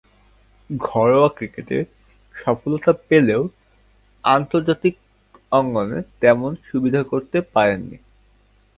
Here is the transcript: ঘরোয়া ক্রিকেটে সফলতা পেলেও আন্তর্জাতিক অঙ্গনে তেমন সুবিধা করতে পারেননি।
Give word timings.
ঘরোয়া 0.69 1.29
ক্রিকেটে 1.35 1.77
সফলতা 2.35 2.91
পেলেও 3.09 3.41
আন্তর্জাতিক 4.23 4.95
অঙ্গনে 5.51 5.99
তেমন 6.19 6.51
সুবিধা 6.65 7.01
করতে 7.03 7.37
পারেননি। 7.53 7.97